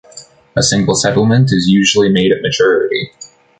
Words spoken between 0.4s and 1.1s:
A single